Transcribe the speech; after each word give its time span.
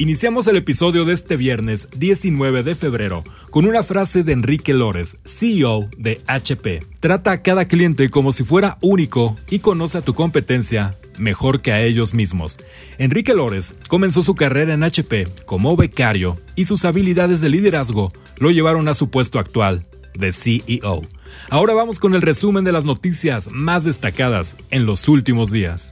Iniciamos 0.00 0.46
el 0.46 0.54
episodio 0.54 1.04
de 1.04 1.12
este 1.12 1.36
viernes 1.36 1.88
19 1.96 2.62
de 2.62 2.76
febrero 2.76 3.24
con 3.50 3.66
una 3.66 3.82
frase 3.82 4.22
de 4.22 4.32
Enrique 4.32 4.72
Lores, 4.72 5.18
CEO 5.24 5.88
de 5.96 6.22
HP. 6.28 6.86
Trata 7.00 7.32
a 7.32 7.42
cada 7.42 7.66
cliente 7.66 8.08
como 8.08 8.30
si 8.30 8.44
fuera 8.44 8.78
único 8.80 9.34
y 9.50 9.58
conoce 9.58 9.98
a 9.98 10.02
tu 10.02 10.14
competencia 10.14 10.96
mejor 11.18 11.62
que 11.62 11.72
a 11.72 11.82
ellos 11.82 12.14
mismos. 12.14 12.60
Enrique 12.98 13.34
Lores 13.34 13.74
comenzó 13.88 14.22
su 14.22 14.36
carrera 14.36 14.72
en 14.72 14.84
HP 14.84 15.26
como 15.46 15.76
becario 15.76 16.38
y 16.54 16.66
sus 16.66 16.84
habilidades 16.84 17.40
de 17.40 17.48
liderazgo 17.48 18.12
lo 18.36 18.52
llevaron 18.52 18.86
a 18.86 18.94
su 18.94 19.10
puesto 19.10 19.40
actual 19.40 19.84
de 20.14 20.32
CEO. 20.32 21.02
Ahora 21.50 21.74
vamos 21.74 21.98
con 21.98 22.14
el 22.14 22.22
resumen 22.22 22.62
de 22.62 22.70
las 22.70 22.84
noticias 22.84 23.48
más 23.50 23.82
destacadas 23.82 24.58
en 24.70 24.86
los 24.86 25.08
últimos 25.08 25.50
días. 25.50 25.90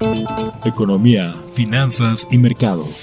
Economía, 0.64 1.34
finanzas 1.54 2.28
y 2.30 2.38
mercados. 2.38 3.02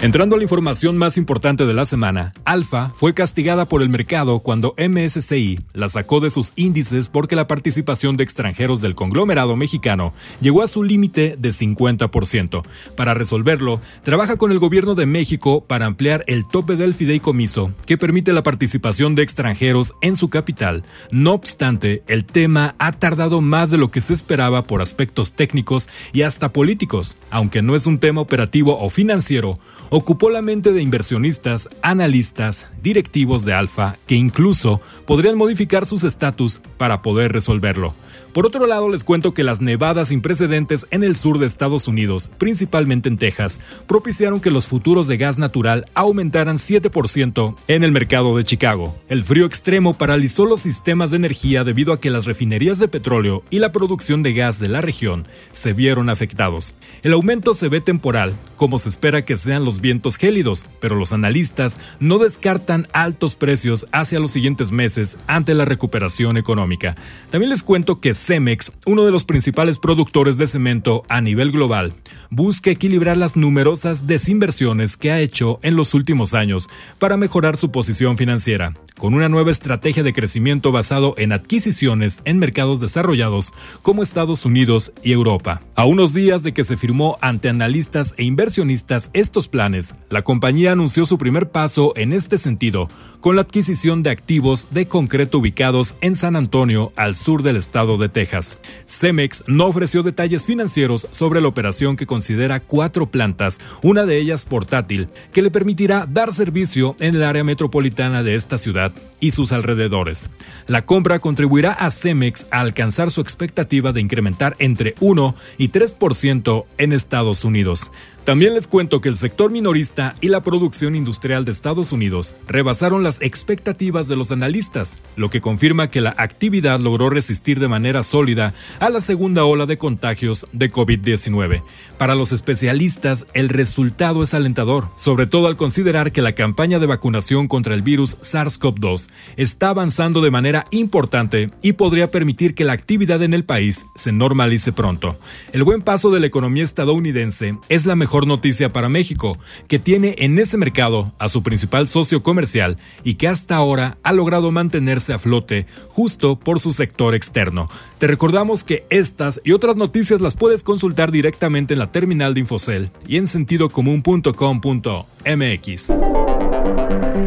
Entrando 0.00 0.36
a 0.36 0.38
la 0.38 0.44
información 0.44 0.96
más 0.96 1.18
importante 1.18 1.66
de 1.66 1.74
la 1.74 1.84
semana, 1.84 2.32
Alfa 2.44 2.92
fue 2.94 3.14
castigada 3.14 3.64
por 3.64 3.82
el 3.82 3.88
mercado 3.88 4.38
cuando 4.38 4.76
MSCI 4.78 5.58
la 5.72 5.88
sacó 5.88 6.20
de 6.20 6.30
sus 6.30 6.52
índices 6.54 7.08
porque 7.08 7.34
la 7.34 7.48
participación 7.48 8.16
de 8.16 8.22
extranjeros 8.22 8.80
del 8.80 8.94
conglomerado 8.94 9.56
mexicano 9.56 10.14
llegó 10.40 10.62
a 10.62 10.68
su 10.68 10.84
límite 10.84 11.34
de 11.36 11.48
50%. 11.50 12.62
Para 12.96 13.14
resolverlo, 13.14 13.80
trabaja 14.04 14.36
con 14.36 14.52
el 14.52 14.60
gobierno 14.60 14.94
de 14.94 15.06
México 15.06 15.64
para 15.66 15.86
ampliar 15.86 16.22
el 16.28 16.46
tope 16.46 16.76
del 16.76 16.94
fideicomiso 16.94 17.72
que 17.84 17.98
permite 17.98 18.32
la 18.32 18.44
participación 18.44 19.16
de 19.16 19.24
extranjeros 19.24 19.94
en 20.00 20.14
su 20.14 20.28
capital. 20.28 20.84
No 21.10 21.32
obstante, 21.32 22.04
el 22.06 22.24
tema 22.24 22.76
ha 22.78 22.92
tardado 22.92 23.40
más 23.40 23.72
de 23.72 23.78
lo 23.78 23.90
que 23.90 24.00
se 24.00 24.14
esperaba 24.14 24.62
por 24.62 24.80
aspectos 24.80 25.32
técnicos 25.32 25.88
y 26.12 26.22
hasta 26.22 26.52
políticos, 26.52 27.16
aunque 27.30 27.62
no 27.62 27.74
es 27.74 27.88
un 27.88 27.98
tema 27.98 28.20
operativo 28.20 28.78
o 28.78 28.90
financiero 28.90 29.58
ocupó 29.90 30.30
la 30.30 30.42
mente 30.42 30.72
de 30.72 30.82
inversionistas, 30.82 31.68
analistas, 31.82 32.68
directivos 32.82 33.44
de 33.44 33.52
Alfa, 33.54 33.96
que 34.06 34.14
incluso 34.14 34.80
podrían 35.06 35.36
modificar 35.36 35.86
sus 35.86 36.04
estatus 36.04 36.60
para 36.76 37.02
poder 37.02 37.32
resolverlo. 37.32 37.94
Por 38.32 38.46
otro 38.46 38.66
lado, 38.66 38.88
les 38.90 39.04
cuento 39.04 39.32
que 39.32 39.42
las 39.42 39.60
nevadas 39.60 40.08
sin 40.08 40.20
precedentes 40.20 40.86
en 40.90 41.02
el 41.02 41.16
sur 41.16 41.38
de 41.38 41.46
Estados 41.46 41.88
Unidos, 41.88 42.30
principalmente 42.38 43.08
en 43.08 43.16
Texas, 43.16 43.58
propiciaron 43.86 44.40
que 44.40 44.50
los 44.50 44.68
futuros 44.68 45.06
de 45.06 45.16
gas 45.16 45.38
natural 45.38 45.86
aumentaran 45.94 46.58
7% 46.58 47.56
en 47.66 47.84
el 47.84 47.90
mercado 47.90 48.36
de 48.36 48.44
Chicago. 48.44 48.94
El 49.08 49.24
frío 49.24 49.46
extremo 49.46 49.94
paralizó 49.94 50.44
los 50.44 50.60
sistemas 50.60 51.10
de 51.10 51.16
energía 51.16 51.64
debido 51.64 51.92
a 51.92 52.00
que 52.00 52.10
las 52.10 52.26
refinerías 52.26 52.78
de 52.78 52.88
petróleo 52.88 53.42
y 53.50 53.58
la 53.58 53.72
producción 53.72 54.22
de 54.22 54.34
gas 54.34 54.60
de 54.60 54.68
la 54.68 54.82
región 54.82 55.26
se 55.50 55.72
vieron 55.72 56.10
afectados. 56.10 56.74
El 57.02 57.14
aumento 57.14 57.54
se 57.54 57.68
ve 57.68 57.80
temporal, 57.80 58.36
como 58.56 58.78
se 58.78 58.90
espera 58.90 59.24
que 59.24 59.36
sean 59.36 59.64
los 59.64 59.77
vientos 59.80 60.16
gélidos, 60.16 60.68
pero 60.80 60.96
los 60.96 61.12
analistas 61.12 61.78
no 62.00 62.18
descartan 62.18 62.88
altos 62.92 63.36
precios 63.36 63.86
hacia 63.92 64.20
los 64.20 64.30
siguientes 64.30 64.70
meses 64.70 65.16
ante 65.26 65.54
la 65.54 65.64
recuperación 65.64 66.36
económica. 66.36 66.94
También 67.30 67.50
les 67.50 67.62
cuento 67.62 68.00
que 68.00 68.14
Cemex, 68.14 68.72
uno 68.86 69.04
de 69.04 69.10
los 69.10 69.24
principales 69.24 69.78
productores 69.78 70.38
de 70.38 70.46
cemento 70.46 71.02
a 71.08 71.20
nivel 71.20 71.52
global, 71.52 71.94
busca 72.30 72.70
equilibrar 72.70 73.16
las 73.16 73.36
numerosas 73.36 74.06
desinversiones 74.06 74.96
que 74.96 75.10
ha 75.10 75.20
hecho 75.20 75.58
en 75.62 75.76
los 75.76 75.94
últimos 75.94 76.34
años 76.34 76.68
para 76.98 77.16
mejorar 77.16 77.56
su 77.56 77.70
posición 77.70 78.16
financiera, 78.16 78.74
con 78.98 79.14
una 79.14 79.28
nueva 79.28 79.50
estrategia 79.50 80.02
de 80.02 80.12
crecimiento 80.12 80.72
basado 80.72 81.14
en 81.16 81.32
adquisiciones 81.32 82.20
en 82.24 82.38
mercados 82.38 82.80
desarrollados 82.80 83.52
como 83.80 84.02
Estados 84.02 84.44
Unidos 84.44 84.92
y 85.02 85.12
Europa. 85.12 85.62
A 85.74 85.86
unos 85.86 86.12
días 86.12 86.42
de 86.42 86.52
que 86.52 86.64
se 86.64 86.76
firmó 86.76 87.16
ante 87.20 87.48
analistas 87.48 88.12
e 88.18 88.24
inversionistas 88.24 89.08
estos 89.12 89.48
planes, 89.48 89.94
la 90.10 90.22
compañía 90.22 90.72
anunció 90.72 91.06
su 91.06 91.16
primer 91.16 91.50
paso 91.50 91.92
en 91.96 92.12
este 92.12 92.36
sentido 92.38 92.88
con 93.20 93.36
la 93.36 93.42
adquisición 93.42 94.02
de 94.02 94.10
activos 94.10 94.68
de 94.70 94.88
concreto 94.88 95.38
ubicados 95.38 95.96
en 96.00 96.16
San 96.16 96.36
Antonio, 96.36 96.92
al 96.96 97.14
sur 97.14 97.42
del 97.42 97.56
estado 97.56 97.96
de 97.96 98.08
Texas. 98.08 98.58
Cemex 98.86 99.44
no 99.46 99.66
ofreció 99.66 100.02
detalles 100.02 100.44
financieros 100.44 101.08
sobre 101.12 101.40
la 101.40 101.48
operación 101.48 101.96
que 101.96 102.06
considera 102.06 102.60
cuatro 102.60 103.10
plantas, 103.10 103.60
una 103.82 104.06
de 104.06 104.18
ellas 104.18 104.44
portátil, 104.44 105.08
que 105.32 105.42
le 105.42 105.50
permitirá 105.50 106.06
dar 106.08 106.32
servicio 106.32 106.96
en 107.00 107.14
el 107.14 107.22
área 107.22 107.44
metropolitana 107.44 108.22
de 108.22 108.34
esta 108.34 108.58
ciudad 108.58 108.87
y 109.20 109.32
sus 109.32 109.52
alrededores. 109.52 110.30
La 110.66 110.84
compra 110.84 111.18
contribuirá 111.18 111.72
a 111.72 111.90
Cemex 111.90 112.46
a 112.50 112.60
alcanzar 112.60 113.10
su 113.10 113.20
expectativa 113.20 113.92
de 113.92 114.00
incrementar 114.00 114.54
entre 114.58 114.94
1 115.00 115.34
y 115.56 115.70
3% 115.70 116.64
en 116.78 116.92
Estados 116.92 117.44
Unidos. 117.44 117.90
También 118.28 118.52
les 118.52 118.68
cuento 118.68 119.00
que 119.00 119.08
el 119.08 119.16
sector 119.16 119.50
minorista 119.50 120.14
y 120.20 120.28
la 120.28 120.42
producción 120.42 120.94
industrial 120.94 121.46
de 121.46 121.52
Estados 121.52 121.92
Unidos 121.92 122.34
rebasaron 122.46 123.02
las 123.02 123.22
expectativas 123.22 124.06
de 124.06 124.16
los 124.16 124.30
analistas, 124.32 124.98
lo 125.16 125.30
que 125.30 125.40
confirma 125.40 125.90
que 125.90 126.02
la 126.02 126.14
actividad 126.18 126.78
logró 126.78 127.08
resistir 127.08 127.58
de 127.58 127.68
manera 127.68 128.02
sólida 128.02 128.52
a 128.80 128.90
la 128.90 129.00
segunda 129.00 129.46
ola 129.46 129.64
de 129.64 129.78
contagios 129.78 130.46
de 130.52 130.70
COVID-19. 130.70 131.62
Para 131.96 132.14
los 132.14 132.32
especialistas, 132.32 133.24
el 133.32 133.48
resultado 133.48 134.22
es 134.22 134.34
alentador, 134.34 134.90
sobre 134.94 135.26
todo 135.26 135.46
al 135.46 135.56
considerar 135.56 136.12
que 136.12 136.20
la 136.20 136.34
campaña 136.34 136.78
de 136.78 136.84
vacunación 136.84 137.48
contra 137.48 137.74
el 137.74 137.80
virus 137.80 138.18
SARS-CoV-2 138.18 139.08
está 139.38 139.70
avanzando 139.70 140.20
de 140.20 140.30
manera 140.30 140.66
importante 140.70 141.50
y 141.62 141.72
podría 141.72 142.10
permitir 142.10 142.54
que 142.54 142.64
la 142.64 142.74
actividad 142.74 143.22
en 143.22 143.32
el 143.32 143.46
país 143.46 143.86
se 143.94 144.12
normalice 144.12 144.70
pronto. 144.70 145.18
El 145.54 145.64
buen 145.64 145.80
paso 145.80 146.10
de 146.10 146.20
la 146.20 146.26
economía 146.26 146.64
estadounidense 146.64 147.56
es 147.70 147.86
la 147.86 147.96
mejor 147.96 148.17
noticia 148.26 148.72
para 148.72 148.88
México, 148.88 149.38
que 149.68 149.78
tiene 149.78 150.14
en 150.18 150.38
ese 150.38 150.56
mercado 150.56 151.12
a 151.18 151.28
su 151.28 151.42
principal 151.42 151.88
socio 151.88 152.22
comercial 152.22 152.76
y 153.04 153.14
que 153.14 153.28
hasta 153.28 153.56
ahora 153.56 153.98
ha 154.02 154.12
logrado 154.12 154.50
mantenerse 154.50 155.12
a 155.12 155.18
flote 155.18 155.66
justo 155.88 156.38
por 156.38 156.60
su 156.60 156.72
sector 156.72 157.14
externo. 157.14 157.68
Te 157.98 158.06
recordamos 158.06 158.64
que 158.64 158.86
estas 158.90 159.40
y 159.44 159.52
otras 159.52 159.76
noticias 159.76 160.20
las 160.20 160.34
puedes 160.34 160.62
consultar 160.62 161.12
directamente 161.12 161.74
en 161.74 161.80
la 161.80 161.92
terminal 161.92 162.34
de 162.34 162.40
Infocel 162.40 162.90
y 163.06 163.16
en 163.16 163.26
sentidocomún.com.mx. 163.26 165.92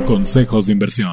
Consejos 0.05 0.65
de 0.65 0.73
inversión. 0.73 1.11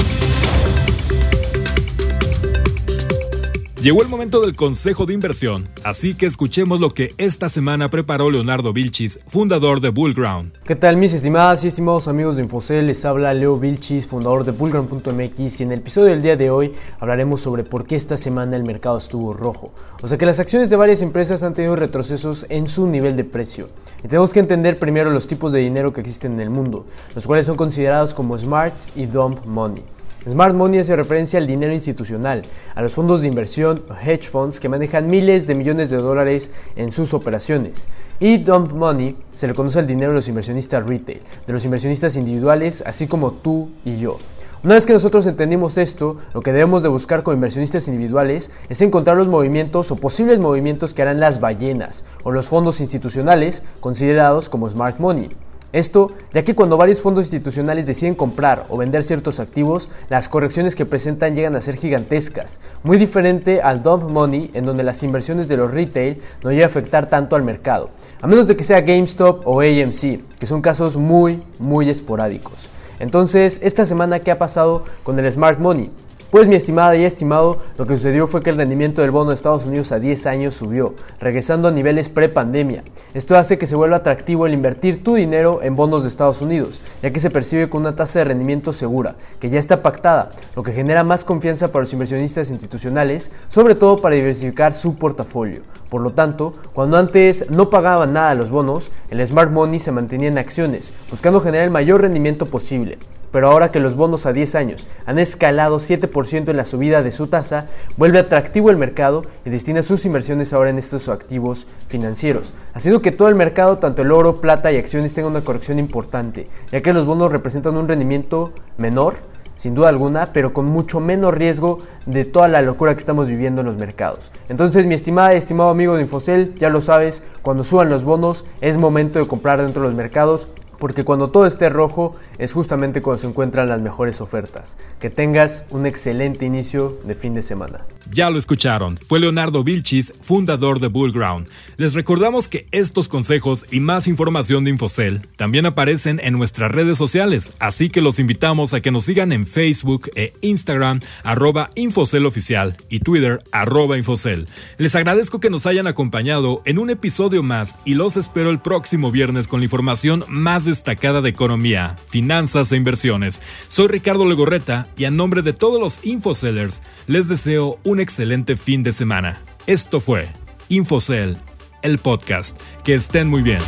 Llegó 3.81 4.03
el 4.03 4.09
momento 4.09 4.41
del 4.41 4.57
consejo 4.57 5.07
de 5.07 5.15
inversión, 5.15 5.69
así 5.85 6.17
que 6.17 6.27
escuchemos 6.27 6.81
lo 6.81 6.91
que 6.91 7.15
esta 7.17 7.49
semana 7.49 7.89
preparó 7.89 8.29
Leonardo 8.29 8.73
Vilchis, 8.73 9.21
fundador 9.29 9.81
de 9.81 9.91
Bullground. 9.91 10.53
¿Qué 10.65 10.75
tal 10.75 10.97
mis 10.97 11.15
estimadas 11.15 11.63
y 11.63 11.69
estimados 11.69 12.09
amigos 12.09 12.35
de 12.35 12.43
Infocel? 12.43 12.89
Les 12.89 13.05
habla 13.05 13.33
Leo 13.35 13.57
Vilchis, 13.57 14.09
fundador 14.09 14.45
de 14.45 14.51
Bullground.mx 14.51 15.61
y 15.61 15.63
en 15.63 15.71
el 15.71 15.79
episodio 15.79 16.09
del 16.09 16.23
día 16.23 16.37
de 16.37 16.51
hoy 16.51 16.73
hablaremos 16.99 17.41
sobre 17.41 17.63
por 17.63 17.87
qué 17.87 17.95
esta 17.95 18.17
semana 18.17 18.57
el 18.57 18.65
mercado 18.65 18.99
estuvo 18.99 19.33
rojo. 19.33 19.71
O 20.03 20.09
sea 20.09 20.19
que 20.19 20.27
las 20.27 20.41
acciones 20.41 20.71
de 20.71 20.77
varias 20.77 21.01
empresas 21.01 21.45
han 21.45 21.55
tenido 21.55 21.77
retrocesos 21.77 22.47
en 22.49 22.67
su 22.67 22.89
nivel 22.89 23.15
de 23.15 23.23
precio. 23.23 23.69
Y 24.03 24.09
tenemos 24.09 24.33
que 24.33 24.41
entender 24.41 24.81
primero 24.81 25.13
los 25.13 25.29
tipos 25.29 25.53
de 25.53 25.61
dinero 25.61 25.93
que 25.93 26.01
existen 26.01 26.33
en 26.33 26.41
el 26.41 26.51
mundo, 26.51 26.85
los 27.15 27.29
cuales 27.29 27.47
son 27.47 27.57
considerados 27.57 28.13
como 28.13 28.37
smart 28.37 28.75
y 28.97 29.07
dump 29.07 29.47
money. 29.47 29.85
Smart 30.29 30.55
Money 30.55 30.81
hace 30.81 30.95
referencia 30.95 31.39
al 31.39 31.47
dinero 31.47 31.73
institucional, 31.73 32.43
a 32.75 32.83
los 32.83 32.93
fondos 32.93 33.23
de 33.23 33.29
inversión 33.29 33.83
o 33.89 33.95
hedge 33.95 34.29
funds 34.29 34.61
que 34.61 34.69
manejan 34.69 35.09
miles 35.09 35.47
de 35.47 35.55
millones 35.55 35.89
de 35.89 35.97
dólares 35.97 36.51
en 36.77 36.93
sus 36.93 37.15
operaciones. 37.15 37.89
Y 38.21 38.37
Dump 38.37 38.73
Money 38.73 39.17
se 39.33 39.47
le 39.47 39.55
conoce 39.55 39.79
al 39.79 39.87
dinero 39.87 40.11
de 40.11 40.17
los 40.17 40.29
inversionistas 40.29 40.85
retail, 40.85 41.23
de 41.47 41.53
los 41.53 41.65
inversionistas 41.65 42.17
individuales, 42.17 42.83
así 42.85 43.07
como 43.07 43.33
tú 43.33 43.71
y 43.87 43.99
yo. 43.99 44.19
Una 44.63 44.75
vez 44.75 44.85
que 44.85 44.93
nosotros 44.93 45.25
entendimos 45.25 45.79
esto, 45.79 46.19
lo 46.35 46.43
que 46.43 46.53
debemos 46.53 46.83
de 46.83 46.91
buscar 46.91 47.23
como 47.23 47.35
inversionistas 47.35 47.89
individuales 47.89 48.51
es 48.69 48.83
encontrar 48.83 49.17
los 49.17 49.29
movimientos 49.29 49.91
o 49.93 49.97
posibles 49.97 50.41
movimientos 50.41 50.93
que 50.93 51.01
harán 51.01 51.21
las 51.21 51.41
ballenas 51.41 52.05
o 52.23 52.33
los 52.33 52.49
fondos 52.49 52.83
institucionales 52.83 53.63
considerados 53.81 54.51
como 54.51 54.69
smart 54.69 54.99
money. 54.99 55.31
Esto 55.73 56.13
ya 56.33 56.45
que 56.45 56.55
cuando 56.55 56.79
varios 56.79 57.03
fondos 57.03 57.27
institucionales 57.27 57.85
deciden 57.85 58.15
comprar 58.15 58.65
o 58.71 58.79
vender 58.79 59.05
ciertos 59.05 59.39
activos, 59.39 59.91
las 60.09 60.29
correcciones 60.31 60.75
que 60.75 60.87
presentan 60.87 61.35
llegan 61.35 61.57
a 61.57 61.61
ser 61.61 61.77
gigantescas, 61.77 62.59
muy 62.83 62.97
diferente 62.97 63.61
al 63.61 63.83
dump 63.83 64.11
money 64.11 64.51
en 64.55 64.65
donde 64.65 64.83
las 64.83 65.03
inversiones 65.03 65.47
de 65.47 65.59
los 65.59 65.71
retail 65.71 66.23
no 66.43 66.51
llegan 66.51 66.65
a 66.65 66.71
afectar 66.71 67.07
tanto 67.07 67.37
al 67.37 67.43
mercado, 67.43 67.91
a 68.23 68.27
menos 68.27 68.49
de 68.49 68.57
que 68.57 68.65
sea 68.65 68.81
GameStop 68.81 69.47
o 69.47 69.61
AMC, 69.61 70.39
que 70.39 70.47
son 70.47 70.63
casos 70.63 70.97
muy, 70.97 71.43
muy 71.59 71.91
esporádicos. 71.91 72.71
Entonces, 72.99 73.61
esta 73.63 73.85
semana, 73.85 74.21
¿qué 74.21 74.31
ha 74.31 74.39
pasado 74.39 74.85
con 75.05 75.19
el 75.19 75.31
Smart 75.31 75.59
Money? 75.59 75.91
Pues 76.31 76.47
mi 76.47 76.57
estimada 76.57 76.95
y 76.95 77.07
estimado, 77.07 77.57
lo 77.79 77.87
que 77.87 77.97
sucedió 77.97 78.27
fue 78.27 78.43
que 78.43 78.51
el 78.51 78.59
rendimiento 78.59 79.01
del 79.01 79.11
bono 79.11 79.31
de 79.31 79.35
Estados 79.35 79.65
Unidos 79.65 79.93
a 79.93 79.99
10 79.99 80.27
años 80.27 80.53
subió, 80.53 80.95
regresando 81.19 81.69
a 81.69 81.71
niveles 81.71 82.11
pre-pandemia. 82.11 82.85
Esto 83.15 83.35
hace 83.39 83.57
que 83.57 83.67
se 83.67 83.77
vuelva 83.77 83.97
atractivo 83.97 84.47
el 84.47 84.53
invertir 84.53 85.03
tu 85.03 85.15
dinero 85.15 85.61
en 85.63 85.75
bonos 85.75 86.03
de 86.03 86.11
Estados 86.11 86.43
Unidos, 86.43 86.83
ya 87.03 87.11
que 87.13 87.21
se 87.21 87.31
percibe 87.31 87.71
con 87.71 87.81
una 87.81 87.97
tasa 87.97 88.19
de 88.19 88.27
rendimiento 88.27 88.75
segura, 88.75 89.17
que 89.41 89.49
ya 89.49 89.59
está 89.59 89.83
pactada, 89.83 90.33
lo 90.55 90.63
que 90.63 90.73
genera 90.73 91.03
más 91.03 91.25
confianza 91.25 91.73
para 91.73 91.85
los 91.85 91.95
inversionistas 91.95 92.51
institucionales, 92.51 93.31
sobre 93.49 93.75
todo 93.75 93.97
para 93.97 94.17
diversificar 94.17 94.75
su 94.75 94.97
portafolio. 94.97 95.63
Por 95.89 96.03
lo 96.03 96.11
tanto, 96.11 96.53
cuando 96.75 96.99
antes 96.99 97.51
no 97.51 97.71
pagaban 97.71 98.13
nada 98.13 98.35
los 98.35 98.51
bonos, 98.51 98.93
el 99.09 99.27
Smart 99.27 99.51
Money 99.51 99.81
se 99.81 99.93
mantenía 99.93 100.29
en 100.29 100.37
acciones, 100.37 100.93
buscando 101.11 101.41
generar 101.41 101.65
el 101.65 101.71
mayor 101.71 102.03
rendimiento 102.03 102.45
posible. 102.45 102.99
Pero 103.31 103.49
ahora 103.49 103.71
que 103.71 103.81
los 103.81 103.95
bonos 103.95 104.27
a 104.27 104.33
10 104.33 104.55
años 104.55 104.87
han 105.07 105.19
escalado 105.19 105.79
7% 105.79 106.49
en 106.49 106.57
la 106.57 106.65
subida 106.65 107.03
de 107.03 107.13
su 107.13 107.27
tasa, 107.27 107.67
vuelve 107.97 108.19
atractivo 108.19 108.71
el 108.71 108.77
mercado 108.77 109.25
y 109.45 109.51
destina 109.51 109.83
sus 109.83 110.05
inversiones 110.05 110.53
ahora 110.53 110.71
en 110.71 110.79
estos 110.79 111.09
activos 111.09 111.67
financieros, 111.89 112.55
haciendo 112.75 113.03
que 113.03 113.13
todo 113.13 113.29
el 113.29 113.35
mercado, 113.35 113.79
tanto 113.79 114.03
el 114.03 114.13
oro, 114.13 114.41
plata 114.41 114.73
y 114.73 114.77
acciones, 114.77 115.13
tenga 115.13 115.29
una 115.29 115.43
corrección 115.43 115.79
importante, 115.79 116.49
ya 116.73 116.81
que 116.81 116.93
los 116.93 117.07
bonos 117.07 117.33
representan 117.33 117.77
un 117.77 117.89
rendimiento 117.89 118.53
menor, 118.77 119.17
sin 119.59 119.75
duda 119.75 119.89
alguna, 119.89 120.33
pero 120.33 120.55
con 120.55 120.67
mucho 120.67 121.01
menos 121.01 121.35
riesgo 121.35 121.81
de 122.07 122.25
toda 122.25 122.47
la 122.47 122.63
locura 122.63 122.95
que 122.95 123.01
estamos 123.01 123.27
viviendo 123.27 123.61
en 123.61 123.67
los 123.67 123.77
mercados. 123.77 124.31
Entonces, 124.49 124.87
mi 124.87 124.95
estimada 124.95 125.35
y 125.35 125.37
estimado 125.37 125.71
amigo 125.71 125.97
de 125.97 126.03
Infocel, 126.03 126.55
ya 126.55 126.71
lo 126.71 126.81
sabes, 126.81 127.25
cuando 127.43 127.65
suban 127.65 127.91
los 127.91 128.05
bonos 128.05 128.45
es 128.61 128.79
momento 128.79 129.19
de 129.19 129.27
comprar 129.27 129.61
dentro 129.61 129.83
de 129.83 129.89
los 129.89 129.97
mercados 129.97 130.49
porque 130.79 131.05
cuando 131.05 131.31
todo 131.31 131.47
esté 131.47 131.69
rojo 131.69 132.15
es 132.39 132.53
justamente 132.53 133.03
cuando 133.03 133.21
se 133.21 133.27
encuentran 133.27 133.69
las 133.69 133.81
mejores 133.81 134.21
ofertas. 134.21 134.77
Que 135.01 135.11
tengas 135.11 135.65
un 135.71 135.87
excelente 135.87 136.47
inicio 136.47 136.99
de 137.05 137.15
fin 137.15 137.35
de 137.35 137.43
semana. 137.43 137.85
Ya 138.11 138.31
lo 138.31 138.39
escucharon, 138.39 138.97
fue 138.97 139.21
Leonardo 139.21 139.63
Vilchis, 139.63 140.15
fundador 140.21 140.81
de 140.81 140.89
Bullground. 140.89 141.47
Les 141.77 141.93
recordamos 141.93 142.49
que 142.49 142.67
estos 142.71 143.07
consejos 143.07 143.67
y 143.71 143.81
más 143.81 144.09
información 144.09 144.65
de 144.65 144.71
Infocel 144.71 145.21
también 145.37 145.67
aparecen 145.67 146.19
en 146.25 146.33
nuestras 146.33 146.73
redes 146.73 146.97
sociales, 146.97 147.53
así 147.59 147.91
que 147.91 148.01
los 148.01 148.19
invitamos 148.19 148.73
a 148.73 148.81
que 148.81 148.91
nos 148.91 149.05
sigan 149.05 149.31
en 149.33 149.47
Facebook 149.47 150.11
e 150.15 150.33
Instagram 150.41 151.01
arroba 151.23 151.69
Infocel 151.75 152.25
Oficial 152.25 152.79
y 152.89 153.01
Twitter 153.01 153.41
arroba 153.53 153.99
Infocel. 153.99 154.49
Les 154.79 154.95
agradezco 154.95 155.39
que 155.39 155.51
nos 155.51 155.67
hayan 155.67 155.87
acompañado 155.87 156.63
en 156.65 156.79
un 156.79 156.89
episodio 156.89 157.43
más 157.43 157.79
y 157.85 157.95
los 157.95 158.17
espero 158.17 158.49
el 158.49 158.61
próximo 158.61 159.11
viernes 159.11 159.49
con 159.49 159.61
la 159.61 159.65
información 159.65 160.25
más 160.29 160.65
destacada 160.65 161.21
de 161.21 161.29
economía, 161.29 161.97
finanzas 162.07 162.73
e 162.73 162.77
inversiones. 162.77 163.43
Soy 163.69 163.89
Ricardo 163.89 164.27
Legorreta 164.27 164.87
y 164.97 165.05
a 165.05 165.11
nombre 165.11 165.43
de 165.43 165.53
todos 165.53 165.79
los 165.79 166.05
Infocellers 166.07 166.83
les 167.07 167.29
deseo 167.29 167.79
un 167.99 168.03
excelente 168.03 168.57
fin 168.57 168.85
de 168.85 168.93
semana. 168.93 169.43
Esto 169.67 169.99
fue 170.01 170.29
Infocel, 170.69 171.37
el 171.83 171.99
podcast. 171.99 172.57
Que 172.85 172.95
estén 172.95 173.27
muy 173.27 173.43
bien. 173.43 173.59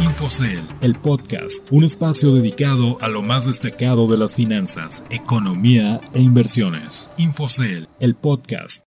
Infocel, 0.00 0.62
el 0.82 0.96
podcast, 0.96 1.66
un 1.70 1.84
espacio 1.84 2.34
dedicado 2.34 2.98
a 3.00 3.08
lo 3.08 3.22
más 3.22 3.46
destacado 3.46 4.06
de 4.06 4.18
las 4.18 4.34
finanzas, 4.34 5.02
economía 5.08 6.02
e 6.12 6.20
inversiones. 6.20 7.08
Infocel, 7.16 7.88
el 7.98 8.14
podcast. 8.14 8.83